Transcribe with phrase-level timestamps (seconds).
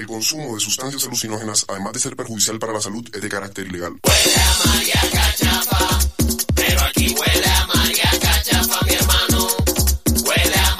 [0.00, 3.66] El consumo de sustancias alucinógenas, además de ser perjudicial para la salud, es de carácter
[3.66, 4.00] ilegal.
[4.02, 5.08] Huele a
[6.54, 7.66] pero aquí huele a
[8.86, 9.48] mi hermano.
[10.24, 10.78] Huele a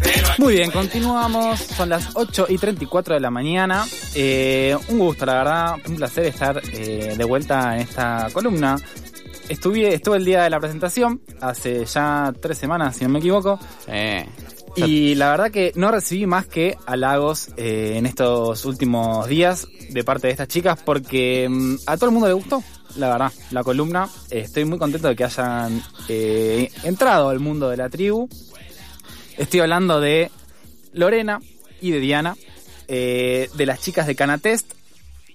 [0.00, 1.60] pero aquí Muy bien, continuamos.
[1.60, 3.86] Son las 8 y 34 de la mañana.
[4.14, 5.76] Eh, un gusto, la verdad.
[5.86, 8.78] Un placer estar eh, de vuelta en esta columna.
[9.50, 13.58] Estuve, estuve el día de la presentación, hace ya tres semanas, si no me equivoco.
[14.86, 20.04] Y la verdad que no recibí más que halagos eh, en estos últimos días de
[20.04, 22.62] parte de estas chicas porque mm, a todo el mundo le gustó,
[22.96, 24.08] la verdad, la columna.
[24.30, 28.28] Eh, estoy muy contento de que hayan eh, entrado al mundo de la tribu.
[29.36, 30.30] Estoy hablando de
[30.92, 31.40] Lorena
[31.80, 32.36] y de Diana,
[32.88, 34.72] eh, de las chicas de Canatest.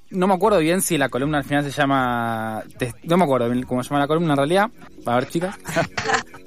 [0.09, 2.63] No me acuerdo bien si la columna al final se llama...
[2.77, 4.69] Test- No me acuerdo bien cómo se llama la columna en realidad.
[5.05, 5.55] A ver, chicas.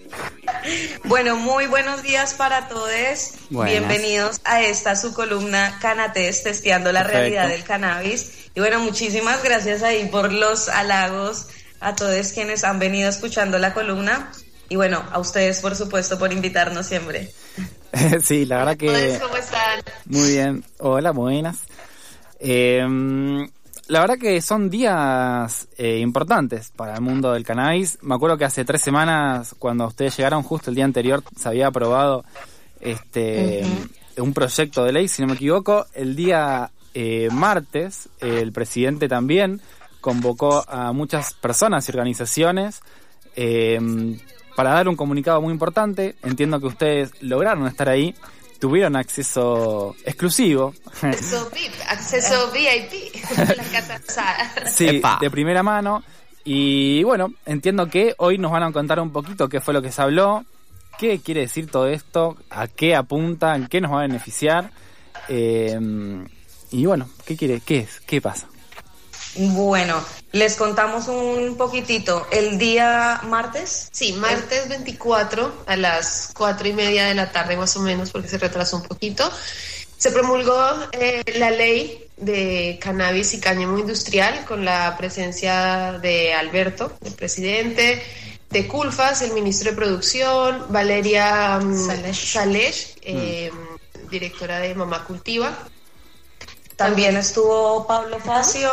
[1.05, 3.33] Bueno, muy buenos días para todos.
[3.51, 7.21] Bienvenidos a esta su columna Canates, testeando la Perfecto.
[7.21, 8.51] realidad del cannabis.
[8.55, 11.49] Y bueno, muchísimas gracias ahí por los halagos
[11.81, 14.33] a todos quienes han venido escuchando la columna.
[14.69, 17.31] Y bueno, a ustedes, por supuesto, por invitarnos siempre.
[18.25, 19.19] sí, la verdad que...
[19.23, 19.81] ¿Cómo están?
[20.07, 20.65] Muy bien.
[20.79, 21.59] Hola, buenas.
[22.41, 22.85] Eh,
[23.89, 27.99] la verdad que son días eh, importantes para el mundo del cannabis.
[28.03, 31.69] Me acuerdo que hace tres semanas, cuando ustedes llegaron, justo el día anterior, se había
[31.69, 32.25] aprobado
[32.81, 33.65] este
[34.19, 35.87] un proyecto de ley, si no me equivoco.
[35.95, 39.61] El día eh, martes, el presidente también
[40.01, 42.81] convocó a muchas personas y organizaciones
[43.35, 43.79] eh,
[44.55, 46.17] para dar un comunicado muy importante.
[46.23, 48.15] Entiendo que ustedes lograron estar ahí,
[48.59, 53.15] tuvieron acceso exclusivo, Acceso VIP, acceso VIP,
[53.57, 54.53] la casa rosada.
[54.67, 56.03] sí, de primera mano.
[56.45, 59.91] Y bueno, entiendo que hoy nos van a contar un poquito qué fue lo que
[59.91, 60.45] se habló,
[60.99, 64.71] qué quiere decir todo esto, a qué apunta, en qué nos va a beneficiar.
[65.29, 65.79] Eh,
[66.71, 67.61] y bueno, ¿qué quiere?
[67.61, 68.01] ¿Qué es?
[68.01, 68.49] ¿Qué pasa?
[69.39, 72.27] Bueno, les contamos un poquitito.
[72.31, 77.77] El día martes, Sí, martes 24 a las 4 y media de la tarde más
[77.77, 79.31] o menos, porque se retrasó un poquito,
[79.99, 80.59] se promulgó
[80.93, 88.03] eh, la ley de cannabis y cáñamo industrial con la presencia de Alberto, el presidente,
[88.51, 92.33] de Culfas, el ministro de Producción, Valeria mm, Salesh.
[92.33, 93.51] Salesh, eh,
[94.11, 95.57] directora de Mamá Cultiva.
[96.77, 98.71] También estuvo Pablo Facio,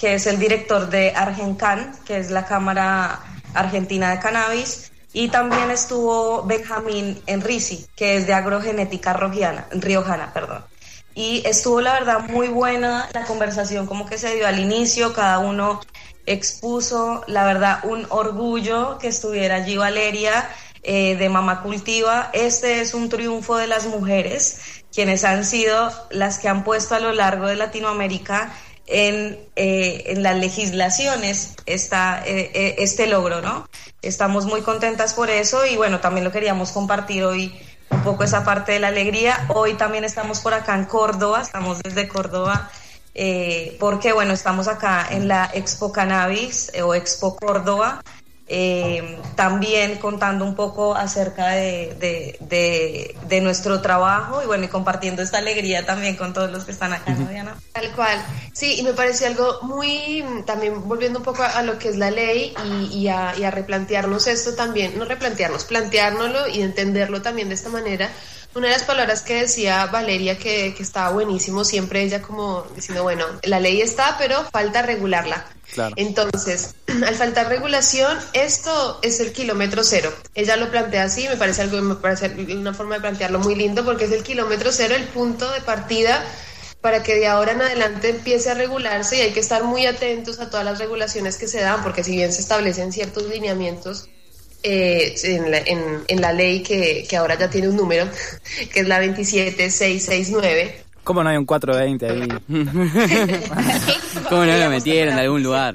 [0.00, 3.20] que es el director de Argencan, que es la Cámara
[3.52, 4.90] Argentina de Cannabis.
[5.12, 10.32] Y también estuvo Benjamín Enrisi, que es de Agrogenética Rojiana, Riojana.
[10.32, 10.64] Perdón.
[11.14, 15.40] Y estuvo, la verdad, muy buena la conversación, como que se dio al inicio, cada
[15.40, 15.80] uno
[16.24, 20.48] expuso, la verdad, un orgullo que estuviera allí Valeria
[20.82, 22.30] eh, de Mamá Cultiva.
[22.32, 24.60] Este es un triunfo de las mujeres,
[24.94, 28.52] quienes han sido las que han puesto a lo largo de Latinoamérica
[28.90, 33.68] en, eh, en las legislaciones esta, eh, eh, este logro, ¿no?
[34.02, 37.54] Estamos muy contentas por eso y bueno, también lo queríamos compartir hoy
[37.90, 39.46] un poco esa parte de la alegría.
[39.48, 42.70] Hoy también estamos por acá en Córdoba, estamos desde Córdoba,
[43.14, 48.02] eh, porque bueno, estamos acá en la Expo Cannabis eh, o Expo Córdoba,
[48.52, 54.68] eh, también contando un poco acerca de, de, de- de nuestro trabajo y bueno, y
[54.68, 57.54] compartiendo esta alegría también con todos los que están acá, ¿no, Diana?
[57.72, 58.18] Tal cual.
[58.52, 61.96] Sí, y me pareció algo muy, también volviendo un poco a, a lo que es
[61.96, 67.22] la ley y, y a, y a replantearnos esto también, no replantearnos, planteárnoslo y entenderlo
[67.22, 68.10] también de esta manera.
[68.52, 73.04] Una de las palabras que decía Valeria que, que estaba buenísimo, siempre ella como diciendo,
[73.04, 75.46] bueno, la ley está, pero falta regularla.
[75.72, 75.94] Claro.
[75.96, 76.74] Entonces,
[77.06, 80.12] al faltar regulación, esto es el kilómetro cero.
[80.34, 83.84] Ella lo plantea así, me parece algo, me parece una forma de plantearlo muy lindo
[83.84, 86.24] porque es el kilómetro cero, el punto de partida
[86.80, 90.40] para que de ahora en adelante empiece a regularse y hay que estar muy atentos
[90.40, 94.08] a todas las regulaciones que se dan, porque si bien se establecen ciertos lineamientos
[94.62, 98.08] eh, en, la, en- en la ley que, que ahora ya tiene un número,
[98.72, 102.28] que es la 27669, ¿Cómo no hay un 420 ahí?
[104.28, 105.74] ¿Cómo no lo metieron de algún lugar?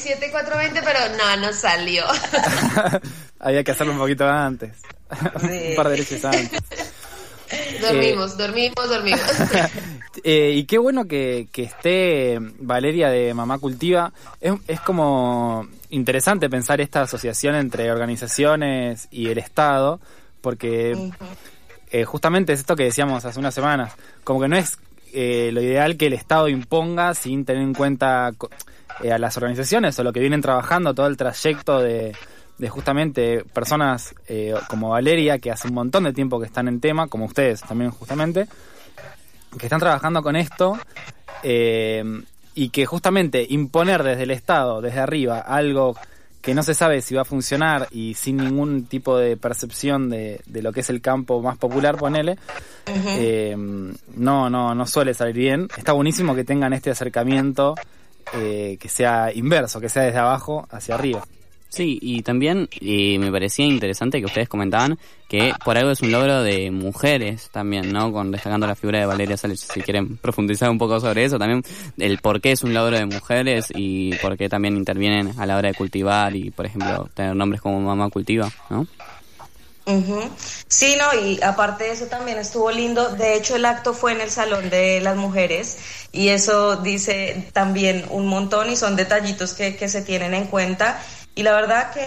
[0.00, 2.04] 27420, pero no, no salió.
[3.38, 4.76] Había que hacerlo un poquito antes.
[5.10, 6.60] un par de veces antes.
[7.80, 9.20] dormimos, dormimos, dormimos.
[10.24, 14.12] Eh, y qué bueno que, que esté Valeria de Mamá Cultiva.
[14.40, 20.00] Es, es como interesante pensar esta asociación entre organizaciones y el Estado,
[20.40, 21.10] porque
[21.90, 23.94] eh, justamente es esto que decíamos hace unas semanas,
[24.24, 24.78] como que no es
[25.12, 28.30] eh, lo ideal que el Estado imponga sin tener en cuenta
[29.02, 32.14] eh, a las organizaciones o lo que vienen trabajando, todo el trayecto de,
[32.60, 36.78] de justamente personas eh, como Valeria, que hace un montón de tiempo que están en
[36.78, 38.46] tema, como ustedes también justamente.
[39.58, 40.78] que están trabajando con esto
[41.42, 42.04] eh,
[42.54, 45.96] y que justamente imponer desde el Estado, desde arriba, algo
[46.42, 50.40] que no se sabe si va a funcionar y sin ningún tipo de percepción de,
[50.46, 52.38] de lo que es el campo más popular, ponele,
[52.86, 55.68] eh, no, no, no suele salir bien.
[55.76, 57.74] Está buenísimo que tengan este acercamiento
[58.34, 61.24] eh, que sea inverso, que sea desde abajo hacia arriba.
[61.70, 64.98] Sí, y también eh, me parecía interesante que ustedes comentaban
[65.28, 68.12] que por algo es un logro de mujeres también, ¿no?
[68.12, 71.62] Con destacando la figura de Valeria Sales, si quieren profundizar un poco sobre eso, también
[71.96, 75.56] el por qué es un logro de mujeres y por qué también intervienen a la
[75.56, 78.88] hora de cultivar y, por ejemplo, tener nombres como Mamá Cultiva, ¿no?
[79.90, 80.30] Ujú.
[80.68, 83.08] Sí, no, y aparte de eso también estuvo lindo.
[83.16, 85.78] De hecho, el acto fue en el Salón de las Mujeres
[86.12, 91.00] y eso dice también un montón y son detallitos que, que se tienen en cuenta.
[91.34, 92.06] Y la verdad que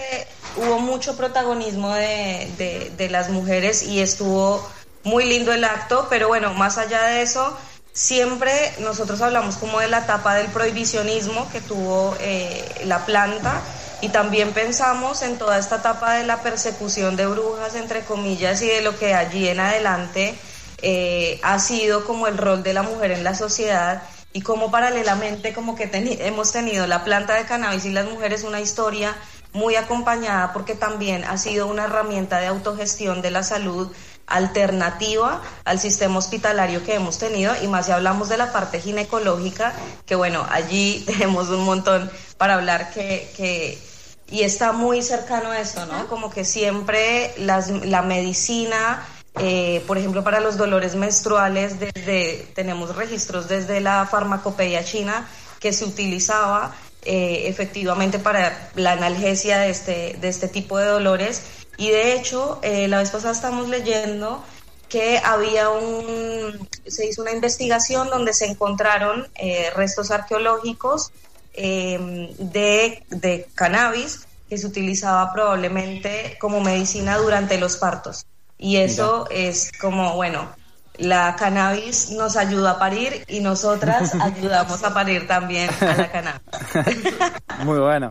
[0.54, 4.66] hubo mucho protagonismo de, de, de las mujeres y estuvo
[5.02, 7.54] muy lindo el acto, pero bueno, más allá de eso,
[7.92, 13.60] siempre nosotros hablamos como de la etapa del prohibicionismo que tuvo eh, la planta
[14.04, 18.66] y también pensamos en toda esta etapa de la persecución de brujas, entre comillas, y
[18.66, 20.34] de lo que allí en adelante
[20.82, 24.02] eh, ha sido como el rol de la mujer en la sociedad
[24.34, 28.42] y como paralelamente como que teni- hemos tenido la planta de cannabis y las mujeres
[28.44, 29.16] una historia
[29.54, 33.90] muy acompañada porque también ha sido una herramienta de autogestión de la salud
[34.26, 37.54] alternativa al sistema hospitalario que hemos tenido.
[37.62, 39.72] Y más si hablamos de la parte ginecológica
[40.06, 43.78] que bueno allí tenemos un montón para hablar que, que
[44.30, 46.06] y está muy cercano a esto, ¿no?
[46.06, 49.06] Como que siempre las, la medicina,
[49.38, 55.28] eh, por ejemplo, para los dolores menstruales, desde, tenemos registros desde la farmacopeia china
[55.60, 56.74] que se utilizaba
[57.06, 61.42] eh, efectivamente para la analgesia de este, de este tipo de dolores.
[61.76, 64.42] Y de hecho, eh, la vez pasada estamos leyendo
[64.88, 71.12] que había un, se hizo una investigación donde se encontraron eh, restos arqueológicos
[71.54, 78.26] eh, de, de cannabis que se utilizaba probablemente como medicina durante los partos.
[78.58, 80.48] Y eso es como, bueno,
[80.98, 86.42] la cannabis nos ayuda a parir y nosotras ayudamos a parir también a la cannabis.
[87.64, 88.08] Muy bueno.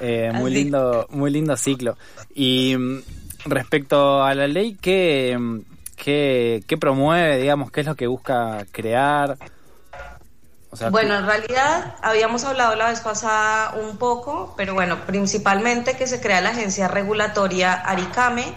[0.00, 0.62] Eh, muy Así.
[0.64, 1.96] lindo, muy lindo ciclo.
[2.34, 3.02] Y mm,
[3.44, 5.60] respecto a la ley, ¿qué, mm,
[5.96, 9.36] qué, qué promueve, digamos, qué es lo que busca crear?
[10.72, 15.98] O sea, Bueno, en realidad habíamos hablado la vez pasada un poco, pero bueno, principalmente
[15.98, 18.54] que se crea la agencia regulatoria Aricame,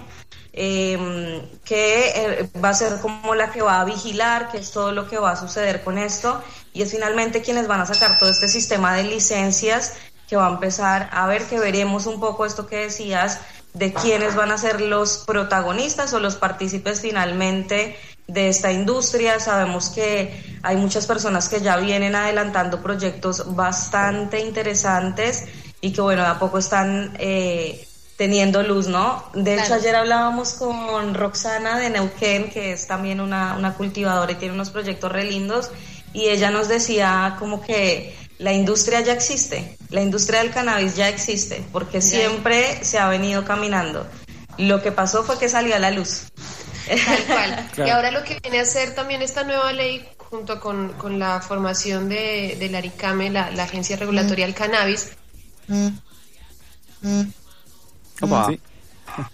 [0.53, 4.93] eh, que eh, va a ser como la que va a vigilar qué es todo
[4.93, 6.41] lo que va a suceder con esto
[6.71, 9.97] y es finalmente quienes van a sacar todo este sistema de licencias
[10.29, 13.41] que va a empezar a ver que veremos un poco esto que decías
[13.73, 17.97] de quiénes van a ser los protagonistas o los partícipes finalmente
[18.27, 19.39] de esta industria.
[19.39, 25.45] Sabemos que hay muchas personas que ya vienen adelantando proyectos bastante interesantes
[25.81, 27.87] y que bueno, de a poco están eh,
[28.17, 29.23] teniendo luz, ¿no?
[29.33, 29.81] De hecho, Claro.
[29.81, 34.69] ayer hablábamos con Roxana de Neuquén, que es también una, una cultivadora y tiene unos
[34.69, 35.69] proyectos re lindos,
[36.13, 41.09] y ella nos decía como que la industria ya existe, la industria del cannabis ya
[41.09, 44.07] existe, porque siempre se ha venido caminando.
[44.57, 46.23] Lo que pasó fue que salió a la luz.
[46.87, 47.69] Tal cual.
[47.75, 47.87] Claro.
[47.87, 51.41] Y ahora lo que viene a hacer también esta nueva ley, junto con, con la
[51.41, 55.09] formación de, del ARICAME, la, la Agencia Regulatoria del Cannabis.
[58.21, 58.59] Opa, sí.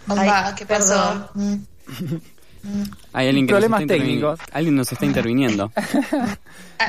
[0.07, 1.29] Ay, ¿qué pasó?
[1.33, 1.67] perdón.
[3.13, 4.39] hay alguien que nos Problemas técnicos.
[4.51, 5.71] Alguien nos está interviniendo.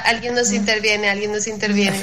[0.07, 2.01] Alguien nos interviene, alguien nos interviene.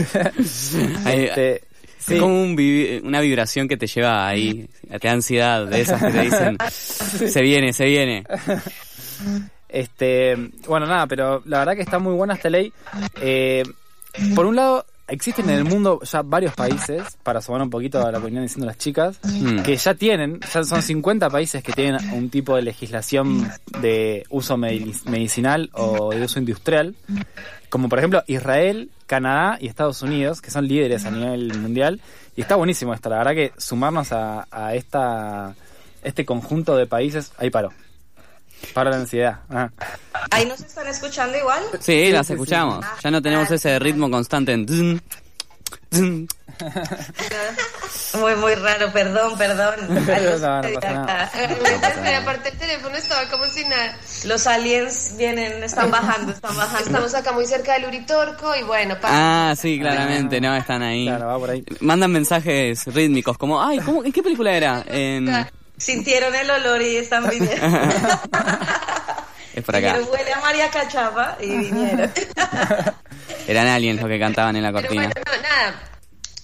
[1.05, 1.63] Hay- Este,
[2.10, 2.16] sí.
[2.16, 4.68] Es como un una vibración que te lleva ahí,
[5.00, 8.24] te da ansiedad de esas que te dicen, se viene, se viene.
[9.68, 10.36] Este,
[10.68, 12.74] bueno, nada, pero la verdad que está muy buena esta ley.
[13.22, 13.63] Eh,
[14.36, 18.12] por un lado, existen en el mundo ya varios países, para sumar un poquito a
[18.12, 19.60] la que venían diciendo las chicas, Mm.
[19.63, 23.50] que ya tienen, ya son 50 países que tienen un tipo de legislación
[23.82, 26.96] de uso medi- medicinal o de uso industrial,
[27.70, 32.00] como por ejemplo Israel, Canadá y Estados Unidos, que son líderes a nivel mundial.
[32.36, 35.56] Y está buenísimo esto, la verdad que sumarnos a, a esta
[36.01, 37.72] este conjunto de países, ahí paró.
[38.74, 39.39] Para la ansiedad.
[39.50, 39.70] Ah.
[40.32, 41.63] Ahí nos están escuchando igual.
[41.80, 42.86] Sí, las escuchamos.
[43.04, 45.00] Ya no tenemos ese ritmo constante en...
[48.20, 49.75] Muy, muy raro, perdón, perdón.
[49.89, 51.32] No, no pasa nada.
[51.34, 53.96] Pero aparte el teléfono estaba como si nada.
[54.25, 56.86] Los aliens vienen, están bajando, están bajando.
[56.86, 61.06] Estamos acá muy cerca del Uritorco y bueno, pa- Ah, sí, claramente, no, están ahí.
[61.08, 61.63] Claro, va por ahí.
[61.80, 64.84] Mandan mensajes rítmicos como, ay, ¿cómo, ¿en qué película era?
[64.88, 65.28] En,
[65.79, 67.65] Sintieron el olor y están viniendo.
[69.53, 69.98] Es por acá.
[70.09, 72.12] Huele a María Cachafa y vinieron.
[73.48, 75.12] Eran aliens los que cantaban en la Pero cortina.
[75.12, 75.81] bueno, no, nada.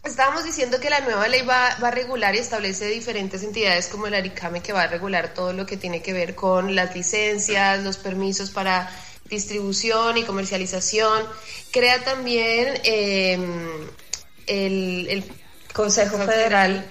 [0.04, 4.08] Estábamos diciendo que la nueva ley va, va a regular y establece diferentes entidades como
[4.08, 7.84] el ARICAME que va a regular todo lo que tiene que ver con las licencias,
[7.84, 8.90] los permisos para
[9.26, 11.24] distribución y comercialización.
[11.72, 13.38] Crea también eh,
[14.48, 15.24] el, el
[15.74, 16.86] Consejo Federal.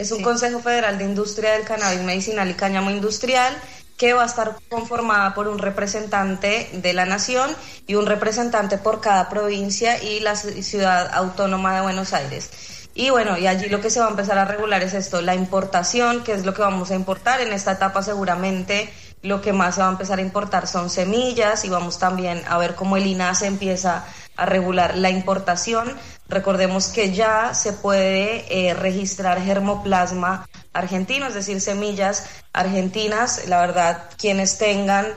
[0.00, 0.24] Es un Sí.
[0.24, 3.54] Consejo Federal de Industria del Cannabis Medicinal y Cáñamo Industrial
[3.98, 7.54] que va a estar conformada por un representante de la nación
[7.86, 12.48] y un representante por cada provincia y la ci- ciudad autónoma de Buenos Aires.
[12.94, 15.34] Y bueno, y allí lo que se va a empezar a regular es esto, la
[15.34, 17.42] importación, que es lo que vamos a importar.
[17.42, 18.90] En esta etapa seguramente
[19.22, 22.56] lo que más se va a empezar a importar son semillas y vamos también a
[22.56, 25.94] ver cómo el INASE empieza a regular la importación.
[26.30, 33.48] Recordemos que ya se puede eh, registrar germoplasma argentino, es decir, semillas argentinas.
[33.48, 35.08] La verdad, quienes tengan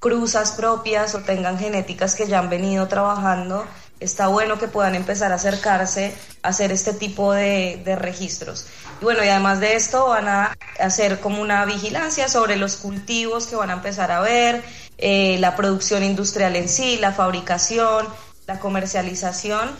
[0.00, 3.66] cruzas propias o tengan genéticas que ya han venido trabajando,
[4.00, 8.66] está bueno que puedan empezar a acercarse a hacer este tipo de, de registros.
[9.00, 13.46] Y bueno, y además de esto van a hacer como una vigilancia sobre los cultivos
[13.46, 14.64] que van a empezar a ver,
[14.96, 18.08] eh, la producción industrial en sí, la fabricación,
[18.46, 19.70] la comercialización.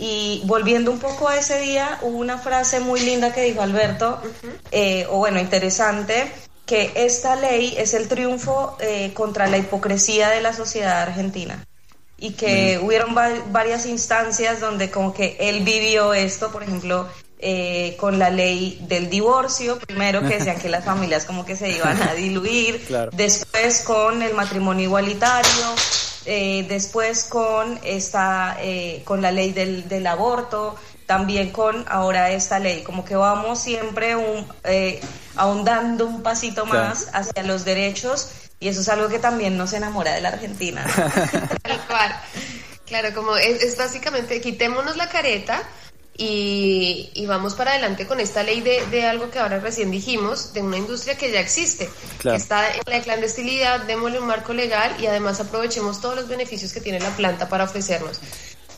[0.00, 4.22] Y volviendo un poco a ese día, hubo una frase muy linda que dijo Alberto,
[4.70, 6.30] eh, o bueno, interesante,
[6.66, 11.64] que esta ley es el triunfo eh, contra la hipocresía de la sociedad argentina.
[12.16, 17.08] Y que hubieron va- varias instancias donde como que él vivió esto, por ejemplo,
[17.40, 21.70] eh, con la ley del divorcio, primero que decían que las familias como que se
[21.70, 23.10] iban a diluir, Claro.
[23.14, 25.74] después con el matrimonio igualitario,
[26.26, 32.58] eh, después con esta, eh, con la ley del, del aborto, también con ahora esta
[32.58, 35.00] ley, como que vamos siempre un, eh,
[35.36, 36.88] ahondando un pasito Claro.
[36.88, 40.84] más hacia los derechos y eso es algo que también nos enamora de la Argentina.
[40.84, 40.92] ¿no?
[41.62, 42.20] Tal cual.
[42.86, 45.62] Claro, como es, es básicamente quitémonos la careta
[46.18, 50.52] y, y vamos para adelante con esta ley de, de algo que ahora recién dijimos,
[50.52, 52.36] de una industria que ya existe, Claro.
[52.36, 56.72] que está en la clandestinidad, démosle un marco legal y además aprovechemos todos los beneficios
[56.72, 58.18] que tiene la planta para ofrecernos,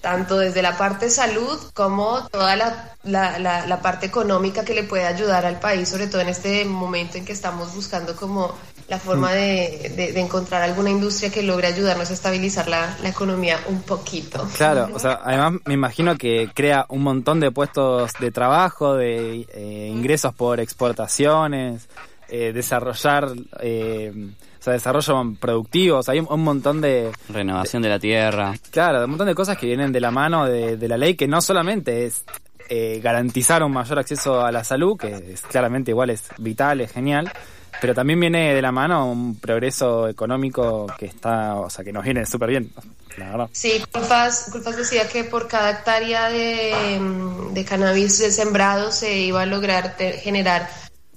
[0.01, 4.85] tanto desde la parte salud como toda la, la, la, la parte económica que le
[4.85, 8.53] puede ayudar al país, sobre todo en este momento en que estamos buscando como
[8.89, 13.09] la forma de, de- de encontrar alguna industria que logre ayudarnos a estabilizar la, la
[13.11, 14.49] economía un poquito.
[14.57, 19.47] Claro, o sea, además me imagino que crea un montón de puestos de trabajo, de
[19.55, 21.89] eh, ingresos por exportaciones,
[22.29, 23.29] eh, desarrollar,
[23.61, 24.13] eh,
[24.63, 28.55] sea, desarrollo productivo, o sea, hay un, un montón de, Renovación de la tierra.
[28.71, 31.27] claro, un montón de cosas que vienen de la mano de, de la ley que
[31.29, 32.25] no solamente es
[32.69, 36.93] eh, garantizar un mayor acceso a la salud, que es, claramente igual es vital, es
[36.93, 37.33] genial,
[37.81, 42.05] pero también viene de la mano un progreso económico que está, o sea, que nos
[42.05, 42.71] viene súper bien,
[43.17, 43.49] la verdad.
[43.53, 47.01] Sí, Culpas, Culpas decía que por cada hectárea de,
[47.53, 50.69] de cannabis sembrado se iba a lograr te- generar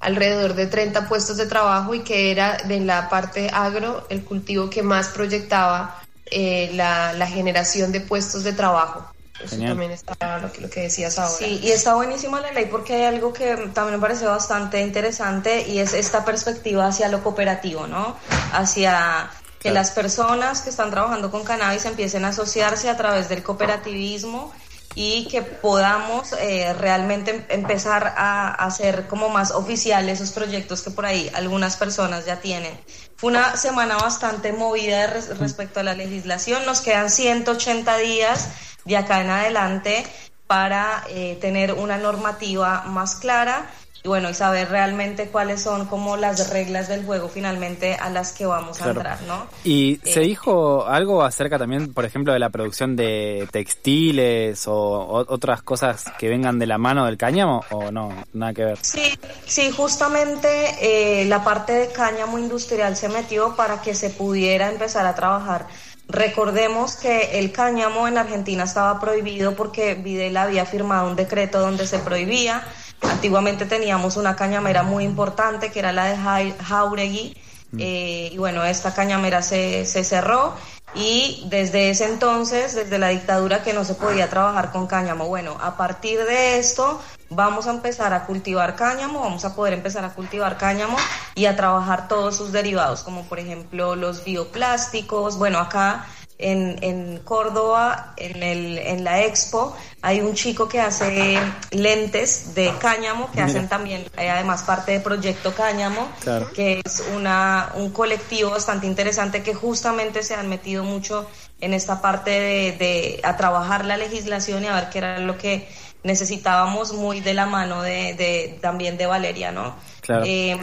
[0.04, 4.70] alrededor de 30 puestos de trabajo y que era de la parte agro el cultivo
[4.70, 9.06] que más proyectaba eh, la, la generación de puestos de trabajo.
[9.40, 9.72] Eso Genial.
[9.72, 11.36] también está lo que, lo que decías ahora.
[11.36, 15.68] Sí, y está buenísima la ley porque hay algo que también me parece bastante interesante
[15.68, 18.16] y es esta perspectiva hacia lo cooperativo, ¿no?
[18.54, 19.30] Hacia
[19.60, 19.76] que Claro.
[19.76, 24.54] las personas que están trabajando con cannabis empiecen a asociarse a través del cooperativismo
[24.96, 30.92] y que podamos eh, realmente em- empezar a hacer como más oficiales esos proyectos que
[30.92, 32.80] por ahí algunas personas ya tienen.
[33.16, 38.50] Fue una semana bastante movida res- respecto a la legislación, nos quedan 180 días
[38.86, 40.06] de acá en adelante
[40.46, 43.66] para eh, tener una normativa más clara
[44.04, 48.34] y bueno, y saber realmente cuáles son como las reglas del juego finalmente a las
[48.34, 49.48] que vamos a entrar, ¿no?
[49.64, 54.74] ¿Y Eh, se dijo algo acerca también, por ejemplo, de la producción de textiles o,
[54.74, 58.12] o- otras cosas que vengan de la mano del cáñamo o no?
[58.34, 58.78] Nada que ver.
[58.82, 60.50] Sí, sí, justamente
[60.82, 65.66] eh, la parte de cáñamo industrial se metió para que se pudiera empezar a trabajar.
[66.08, 71.88] Recordemos que el cáñamo en Argentina estaba prohibido porque Videla había firmado un decreto donde
[71.88, 72.64] se prohibía.
[73.02, 77.38] Antiguamente teníamos una cañamera muy importante que era la de Jauregui.
[77.78, 80.54] eh, y bueno, esta cañamera se, se cerró
[80.96, 85.28] y desde ese entonces, desde la dictadura, que no se podía trabajar con cáñamo.
[85.28, 90.06] Bueno, a partir de esto vamos a empezar a cultivar cáñamo, vamos a poder empezar
[90.06, 90.98] a cultivar cáñamo
[91.36, 95.38] y a trabajar todos sus derivados, como por ejemplo los bioplásticos.
[95.38, 96.06] Bueno, acá
[96.38, 101.40] en, en Córdoba, en, el, en la expo, hay un chico que hace
[101.72, 106.52] lentes de cáñamo, que hacen también, además, parte de Proyecto Cáñamo, Claro.
[106.54, 111.28] que es una, un colectivo bastante interesante que justamente se han metido mucho
[111.62, 115.38] en esta parte de, de a trabajar la legislación y a ver qué era lo
[115.38, 115.68] que
[116.04, 119.76] necesitábamos muy de la mano de, de también de Valeria, ¿no?
[120.02, 120.24] Claro.
[120.28, 120.58] Eh,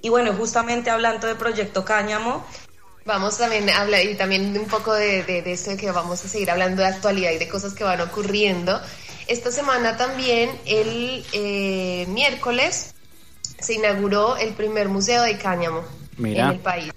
[0.00, 2.42] y bueno, justamente hablando de Proyecto Cáñamo,
[3.04, 6.24] Vamos también a hablar y también un poco de, de, de esto de que vamos
[6.24, 8.80] a seguir hablando de actualidad y de cosas que van ocurriendo.
[9.26, 12.94] Esta semana también, el eh, miércoles,
[13.58, 15.82] se inauguró el primer museo de cáñamo
[16.16, 16.46] Mira.
[16.46, 16.92] en el país.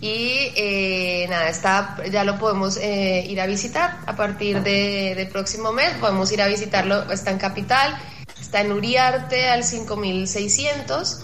[0.00, 5.28] Y eh, nada, está, ya lo podemos eh, ir a visitar a partir de, del
[5.28, 5.92] próximo mes.
[6.00, 7.98] Podemos ir a visitarlo, está en Capital,
[8.40, 11.20] está en Uriarte al 5600.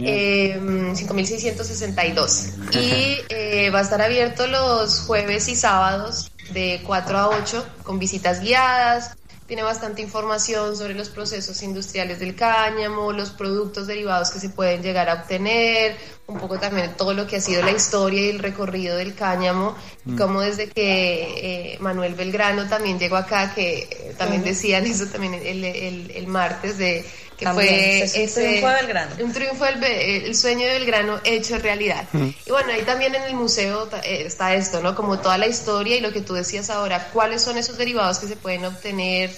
[0.00, 0.60] Eh,
[0.94, 7.66] 5662 y eh, va a estar abierto los jueves y sábados de 4 a 8
[7.82, 9.12] con visitas guiadas.
[9.46, 14.82] Tiene bastante información sobre los procesos industriales del cáñamo, los productos derivados que se pueden
[14.82, 18.40] llegar a obtener, un poco también todo lo que ha sido la historia y el
[18.40, 24.14] recorrido del cáñamo, y como desde que eh, Manuel Belgrano también llegó acá, que eh,
[24.18, 27.06] también decían eso también el, el- el martes, de
[27.38, 29.10] que También, fue es un ese- triunfo de Belgrano.
[29.20, 32.04] un triunfo del el sueño de Belgrano hecho realidad.
[32.12, 34.94] Y bueno, ahí también en el museo eh, está esto, ¿no?
[34.96, 38.26] Como toda la historia y lo que tú decías ahora, cuáles son esos derivados que
[38.26, 39.30] se pueden obtener,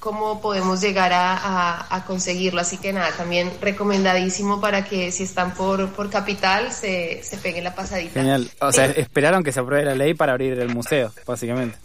[0.00, 2.60] cómo podemos llegar a, a- a conseguirlo.
[2.62, 7.62] Así que nada, también recomendadísimo para que si están por, por capital se, se peguen
[7.64, 8.14] la pasadita.
[8.20, 8.50] Genial.
[8.60, 11.78] O sea, esperaron que se apruebe la ley para abrir el museo, básicamente.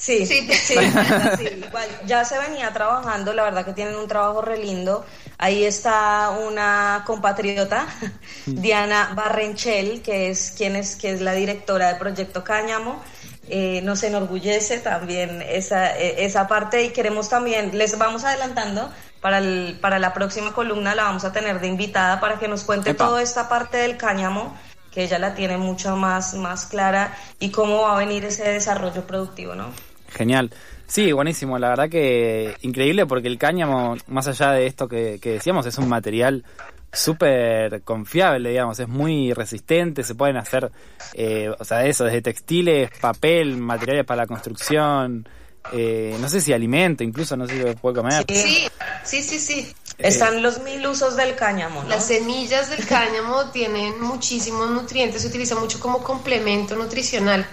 [0.00, 0.34] Sí, Sí.
[0.34, 5.04] sí, sí, igual ya se venía trabajando, la verdad que tienen un trabajo re lindo.
[5.36, 7.86] Ahí está una compatriota,
[8.46, 13.02] Diana Barrenchel, que es quien es, que es la directora de Proyecto Cáñamo.
[13.50, 18.90] Eh, nos enorgullece también esa, eh, esa parte y queremos también, les vamos adelantando,
[19.20, 22.64] para, el, para la próxima columna la vamos a tener de invitada para que nos
[22.64, 23.06] cuente Epa.
[23.06, 24.56] toda esta parte del cáñamo
[24.92, 29.06] que ella la tiene mucho más, más clara y cómo va a venir ese desarrollo
[29.06, 29.89] productivo, ¿no?
[30.10, 30.50] Genial.
[30.86, 31.58] Sí, buenísimo.
[31.58, 35.78] La verdad que increíble porque el cáñamo, más allá de esto que, que decíamos, es
[35.78, 36.44] un material
[36.92, 38.78] súper confiable, digamos.
[38.80, 40.70] Es muy resistente, se pueden hacer,
[41.14, 45.28] eh, o sea, eso, desde textiles, papel, materiales para la construcción,
[45.72, 48.24] eh, no sé si alimento, incluso, no sé si se puede comer.
[48.28, 48.66] Sí,
[49.04, 49.72] sí, sí, sí.
[49.98, 51.88] Están los mil usos del cáñamo, ¿no?
[51.90, 57.46] Las semillas del cáñamo tienen muchísimos nutrientes, se utiliza mucho como complemento nutricional.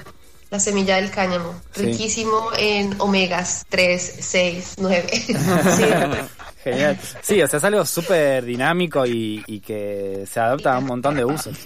[0.50, 1.82] La semilla del cáñamo, Sí.
[1.84, 5.08] riquísimo en omegas 3, 6, 9.
[6.64, 7.00] Genial.
[7.22, 11.16] Sí, o sea, es algo súper dinámico y, y que se adapta a un montón
[11.16, 11.58] de usos.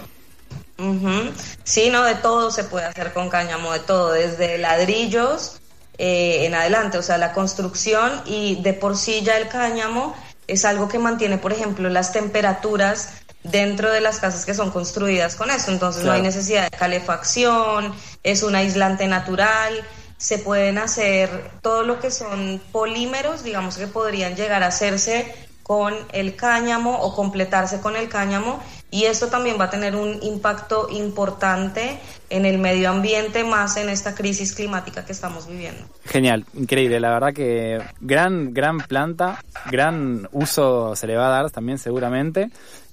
[1.63, 5.59] Sí, no, de todo se puede hacer con cáñamo, de todo, desde ladrillos
[5.97, 10.15] eh, en adelante, o sea, la construcción y de por sí ya el cáñamo
[10.47, 15.35] es algo que mantiene, por ejemplo, las temperaturas dentro de las casas que son construidas
[15.35, 19.83] con esto, entonces no hay necesidad de calefacción, es un aislante natural,
[20.17, 25.93] se pueden hacer todo lo que son polímeros, digamos que podrían llegar a hacerse con
[26.11, 30.89] el cáñamo o completarse con el cáñamo y esto también va a tener un impacto
[30.91, 31.97] importante
[32.29, 35.81] en el medio ambiente más en esta crisis climática que estamos viviendo.
[36.03, 41.51] Genial, increíble, la verdad que gran, gran planta, gran uso se le va a dar
[41.51, 42.51] también seguramente.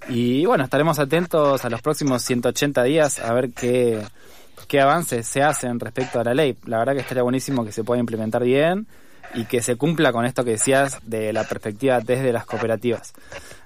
[0.09, 4.03] Y bueno, estaremos atentos a los próximos 180 días a ver qué,
[4.67, 6.57] qué avances se hacen respecto a la ley.
[6.67, 8.87] La verdad que estaría buenísimo que se pueda implementar bien
[9.35, 13.13] y que se cumpla con esto que decías de la perspectiva desde las cooperativas.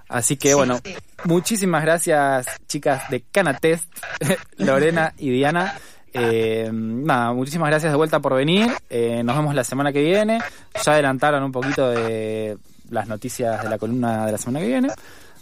[0.09, 0.79] Así que bueno,
[1.25, 3.89] muchísimas gracias chicas de Canatest,
[4.59, 5.75] Lorena y Diana.
[6.13, 8.71] Eh, nada, muchísimas gracias de vuelta por venir.
[8.91, 10.41] Eh, nos vemos la semana que viene.
[10.85, 12.59] Ya adelantaron un poquito de
[12.91, 14.89] las noticias de la columna de la semana que viene.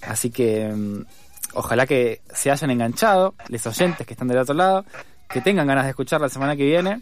[0.02, 1.04] Así que mm,
[1.54, 4.84] ojalá que se hayan enganchado, los oyentes que están del otro lado,
[5.28, 7.00] que tengan ganas de escuchar la semana que viene.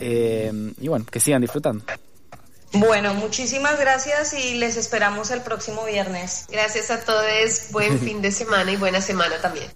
[0.00, 1.84] Eh, y bueno, que sigan disfrutando.
[2.72, 6.46] Bueno, muchísimas gracias y les esperamos el próximo viernes.
[6.50, 9.70] Gracias a todos, buen fin de semana y buena semana también.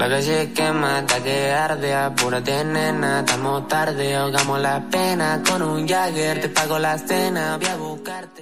[0.00, 5.86] La calle quema hasta que arde, apúrate nena, estamos tarde, ahogamos la pena con un
[5.86, 8.40] Jagger, te pago la cena, voy a buscarte.